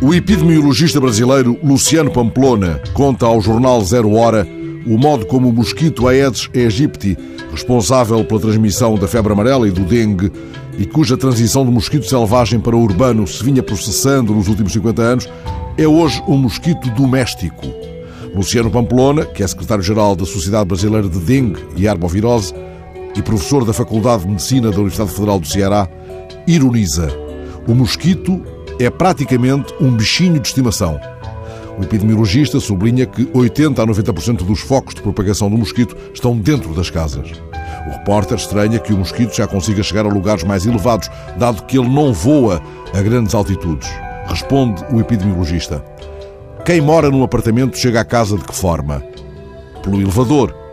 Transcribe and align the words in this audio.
O 0.00 0.12
epidemiologista 0.12 1.00
brasileiro 1.00 1.58
Luciano 1.62 2.10
Pamplona 2.10 2.80
conta 2.92 3.24
ao 3.24 3.40
jornal 3.40 3.82
Zero 3.82 4.12
Hora 4.12 4.46
o 4.86 4.98
modo 4.98 5.24
como 5.24 5.48
o 5.48 5.52
mosquito 5.52 6.06
Aedes 6.06 6.48
aegypti, 6.54 7.16
responsável 7.50 8.22
pela 8.24 8.40
transmissão 8.40 8.96
da 8.96 9.08
febre 9.08 9.32
amarela 9.32 9.66
e 9.66 9.70
do 9.70 9.82
dengue, 9.82 10.30
e 10.78 10.84
cuja 10.84 11.16
transição 11.16 11.64
do 11.64 11.72
mosquito 11.72 12.06
selvagem 12.06 12.60
para 12.60 12.76
o 12.76 12.82
urbano 12.82 13.26
se 13.26 13.42
vinha 13.42 13.62
processando 13.62 14.34
nos 14.34 14.46
últimos 14.46 14.74
50 14.74 15.02
anos, 15.02 15.28
é 15.78 15.88
hoje 15.88 16.22
um 16.28 16.36
mosquito 16.36 16.90
doméstico. 16.90 17.66
Luciano 18.34 18.70
Pamplona, 18.70 19.24
que 19.24 19.42
é 19.42 19.46
secretário-geral 19.46 20.14
da 20.14 20.26
Sociedade 20.26 20.66
Brasileira 20.66 21.08
de 21.08 21.18
Dengue 21.18 21.64
e 21.76 21.88
Arbovirose 21.88 22.52
e 23.16 23.22
professor 23.22 23.64
da 23.64 23.72
Faculdade 23.72 24.22
de 24.22 24.30
Medicina 24.30 24.70
da 24.70 24.76
Universidade 24.76 25.12
Federal 25.12 25.38
do 25.38 25.46
Ceará, 25.46 25.88
ironiza: 26.46 27.08
o 27.66 27.74
mosquito 27.74 28.42
é 28.78 28.90
praticamente 28.90 29.72
um 29.80 29.90
bichinho 29.90 30.38
de 30.40 30.48
estimação. 30.48 31.00
O 31.78 31.82
epidemiologista 31.82 32.60
sublinha 32.60 33.04
que 33.04 33.28
80 33.32 33.82
a 33.82 33.86
90% 33.86 34.44
dos 34.44 34.60
focos 34.60 34.94
de 34.94 35.02
propagação 35.02 35.50
do 35.50 35.58
mosquito 35.58 35.96
estão 36.12 36.36
dentro 36.36 36.72
das 36.72 36.88
casas. 36.88 37.32
O 37.86 37.90
repórter 37.90 38.36
estranha 38.36 38.78
que 38.78 38.92
o 38.92 38.98
mosquito 38.98 39.34
já 39.34 39.46
consiga 39.46 39.82
chegar 39.82 40.06
a 40.06 40.08
lugares 40.08 40.44
mais 40.44 40.66
elevados, 40.66 41.10
dado 41.36 41.64
que 41.64 41.78
ele 41.78 41.88
não 41.88 42.12
voa 42.12 42.62
a 42.92 43.02
grandes 43.02 43.34
altitudes. 43.34 43.88
Responde 44.26 44.84
o 44.92 45.00
epidemiologista. 45.00 45.84
Quem 46.64 46.80
mora 46.80 47.10
num 47.10 47.22
apartamento 47.22 47.76
chega 47.76 48.00
à 48.00 48.04
casa 48.04 48.38
de 48.38 48.44
que 48.44 48.54
forma? 48.54 49.02
Pelo 49.82 50.00
elevador. 50.00 50.63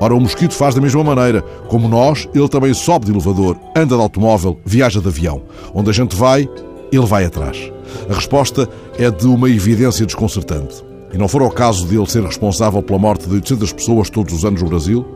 Ora, 0.00 0.14
o 0.14 0.20
mosquito 0.20 0.54
faz 0.54 0.74
da 0.74 0.80
mesma 0.80 1.02
maneira. 1.02 1.42
Como 1.68 1.88
nós, 1.88 2.28
ele 2.34 2.48
também 2.48 2.72
sobe 2.72 3.06
de 3.06 3.12
elevador, 3.12 3.56
anda 3.76 3.96
de 3.96 4.00
automóvel, 4.00 4.60
viaja 4.64 5.00
de 5.00 5.08
avião. 5.08 5.42
Onde 5.74 5.90
a 5.90 5.92
gente 5.92 6.14
vai, 6.14 6.48
ele 6.92 7.06
vai 7.06 7.24
atrás. 7.24 7.72
A 8.08 8.14
resposta 8.14 8.68
é 8.98 9.10
de 9.10 9.26
uma 9.26 9.50
evidência 9.50 10.06
desconcertante. 10.06 10.84
E 11.12 11.18
não 11.18 11.26
for 11.26 11.42
o 11.42 11.50
caso 11.50 11.86
de 11.86 11.96
ele 11.96 12.06
ser 12.06 12.22
responsável 12.22 12.82
pela 12.82 12.98
morte 12.98 13.26
de 13.26 13.34
800 13.34 13.72
pessoas 13.72 14.10
todos 14.10 14.34
os 14.34 14.44
anos 14.44 14.62
no 14.62 14.68
Brasil, 14.68 15.06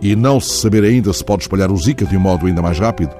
e 0.00 0.14
não 0.14 0.38
se 0.38 0.60
saber 0.60 0.84
ainda 0.84 1.12
se 1.12 1.24
pode 1.24 1.42
espalhar 1.42 1.70
o 1.72 1.76
Zika 1.76 2.04
de 2.04 2.16
um 2.16 2.20
modo 2.20 2.46
ainda 2.46 2.62
mais 2.62 2.78
rápido, 2.78 3.10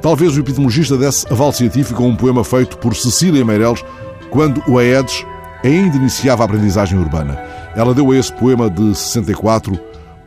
talvez 0.00 0.36
o 0.36 0.40
epidemiologista 0.40 0.96
desse 0.96 1.30
aval 1.32 1.52
científico 1.52 2.02
a 2.02 2.06
um 2.06 2.16
poema 2.16 2.42
feito 2.42 2.78
por 2.78 2.94
Cecília 2.96 3.44
Meireles 3.44 3.84
quando 4.30 4.62
o 4.68 4.78
Aedes 4.78 5.24
ainda 5.64 5.96
iniciava 5.96 6.42
a 6.42 6.46
aprendizagem 6.46 6.98
urbana. 6.98 7.38
Ela 7.76 7.94
deu 7.94 8.10
a 8.10 8.16
esse 8.16 8.32
poema 8.32 8.68
de 8.70 8.94
64 8.94 9.78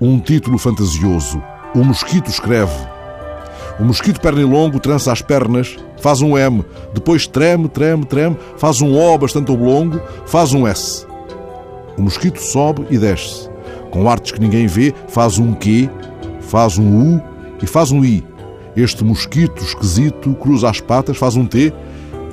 um 0.01 0.19
título 0.19 0.57
fantasioso. 0.57 1.41
O 1.75 1.83
mosquito 1.83 2.27
escreve. 2.27 2.73
O 3.79 3.83
mosquito 3.83 4.19
pernilongo 4.19 4.79
trança 4.79 5.11
as 5.11 5.21
pernas 5.21 5.77
faz 6.01 6.21
um 6.21 6.35
M, 6.35 6.65
depois 6.91 7.27
treme, 7.27 7.69
treme, 7.69 8.03
treme, 8.03 8.35
faz 8.57 8.81
um 8.81 8.97
O 8.97 9.17
bastante 9.19 9.51
oblongo, 9.51 10.01
faz 10.25 10.53
um 10.53 10.65
S. 10.65 11.05
O 11.95 12.01
mosquito 12.01 12.41
sobe 12.41 12.83
e 12.89 12.97
desce. 12.97 13.47
Com 13.91 14.09
artes 14.09 14.31
que 14.31 14.41
ninguém 14.41 14.65
vê, 14.65 14.91
faz 15.07 15.37
um 15.37 15.53
Q, 15.53 15.87
faz 16.39 16.79
um 16.79 17.17
U 17.17 17.23
e 17.61 17.67
faz 17.67 17.91
um 17.91 18.03
I. 18.03 18.25
Este 18.75 19.03
mosquito 19.03 19.63
esquisito 19.63 20.33
cruza 20.33 20.67
as 20.67 20.81
patas, 20.81 21.17
faz 21.17 21.35
um 21.35 21.45
T 21.45 21.71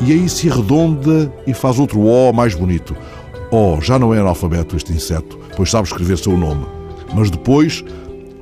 e 0.01 0.13
aí 0.13 0.27
se 0.29 0.49
arredonda 0.49 1.31
e 1.47 1.53
faz 1.53 1.79
outro 1.79 2.01
O 2.01 2.33
mais 2.33 2.55
bonito. 2.55 2.97
Oh, 3.51 3.79
já 3.83 3.99
não 3.99 4.15
é 4.15 4.21
analfabeto 4.21 4.75
este 4.75 4.93
inseto, 4.93 5.39
pois 5.55 5.71
sabe 5.71 5.87
escrever 5.87 6.17
seu 6.17 6.35
nome. 6.35 6.78
Mas 7.15 7.31
depois 7.31 7.85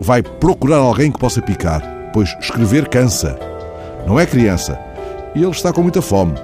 vai 0.01 0.23
procurar 0.23 0.79
alguém 0.79 1.11
que 1.11 1.19
possa 1.19 1.41
picar, 1.41 1.83
pois 2.13 2.35
escrever 2.41 2.89
cansa. 2.89 3.39
Não 4.07 4.19
é 4.19 4.27
criança, 4.27 4.79
e 5.35 5.43
ele 5.43 5.51
está 5.51 5.73
com 5.73 5.83
muita 5.83 6.01
fome. 6.01 6.35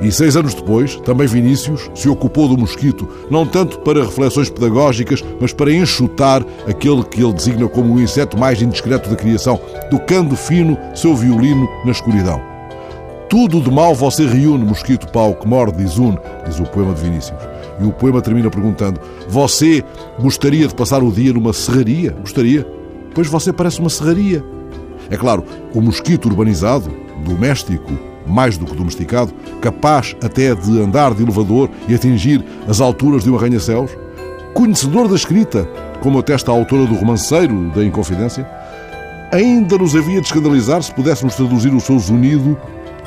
E 0.00 0.10
seis 0.10 0.36
anos 0.36 0.54
depois, 0.54 0.96
também 0.96 1.26
Vinícius 1.26 1.90
se 1.94 2.08
ocupou 2.08 2.48
do 2.48 2.58
mosquito, 2.58 3.08
não 3.30 3.46
tanto 3.46 3.78
para 3.80 4.04
reflexões 4.04 4.50
pedagógicas, 4.50 5.22
mas 5.40 5.52
para 5.52 5.72
enxutar 5.72 6.44
aquele 6.68 7.04
que 7.04 7.22
ele 7.22 7.32
designa 7.32 7.68
como 7.68 7.94
o 7.94 8.00
inseto 8.00 8.38
mais 8.38 8.60
indiscreto 8.60 9.08
da 9.08 9.16
criação, 9.16 9.60
tocando 9.90 10.36
fino 10.36 10.76
seu 10.94 11.14
violino 11.14 11.68
na 11.84 11.92
escuridão. 11.92 12.40
Tudo 13.28 13.60
de 13.60 13.70
mal 13.70 13.94
você 13.94 14.26
reúne, 14.26 14.64
mosquito 14.64 15.10
pau 15.10 15.34
que 15.34 15.46
morde, 15.46 15.82
diz 15.82 15.98
un, 15.98 16.16
diz 16.46 16.58
o 16.58 16.64
poema 16.64 16.92
de 16.94 17.02
Vinícius. 17.02 17.51
E 17.82 17.86
o 17.86 17.92
poema 17.92 18.22
termina 18.22 18.48
perguntando: 18.48 19.00
Você 19.28 19.84
gostaria 20.20 20.68
de 20.68 20.74
passar 20.74 21.02
o 21.02 21.10
dia 21.10 21.32
numa 21.32 21.52
serraria? 21.52 22.12
Gostaria? 22.20 22.66
Pois 23.14 23.26
você 23.26 23.52
parece 23.52 23.80
uma 23.80 23.90
serraria. 23.90 24.42
É 25.10 25.16
claro, 25.16 25.44
o 25.74 25.80
mosquito 25.80 26.26
urbanizado, 26.26 26.90
doméstico, 27.24 27.92
mais 28.26 28.56
do 28.56 28.64
que 28.64 28.74
domesticado, 28.74 29.32
capaz 29.60 30.16
até 30.22 30.54
de 30.54 30.80
andar 30.80 31.12
de 31.12 31.22
elevador 31.22 31.68
e 31.88 31.94
atingir 31.94 32.42
as 32.68 32.80
alturas 32.80 33.24
de 33.24 33.30
um 33.30 33.36
arranha-céus, 33.36 33.90
conhecedor 34.54 35.08
da 35.08 35.16
escrita, 35.16 35.68
como 36.00 36.18
atesta 36.18 36.50
a 36.50 36.54
autora 36.54 36.86
do 36.86 36.94
romanceiro 36.94 37.70
da 37.74 37.84
Inconfidência, 37.84 38.48
ainda 39.32 39.76
nos 39.76 39.96
havia 39.96 40.20
de 40.20 40.26
escandalizar 40.26 40.82
se 40.82 40.92
pudéssemos 40.92 41.34
traduzir 41.34 41.74
o 41.74 41.80
seu 41.80 41.98
zunido, 41.98 42.56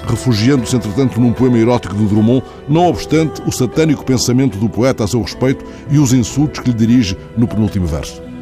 refugiando-se, 0.06 0.76
entretanto, 0.76 1.20
num 1.20 1.34
poema 1.34 1.58
erótico 1.58 1.96
de 1.96 2.06
Drummond, 2.06 2.44
não 2.68 2.88
obstante 2.88 3.42
o 3.46 3.52
satânico 3.52 4.06
pensamento 4.06 4.58
do 4.58 4.70
poeta 4.70 5.04
a 5.04 5.08
seu 5.08 5.22
respeito 5.22 5.66
e 5.90 5.98
os 5.98 6.14
insultos 6.14 6.60
que 6.60 6.70
lhe 6.70 6.76
dirige 6.76 7.18
no 7.38 7.48
penúltimo 7.48 7.86
verso. 7.86 8.35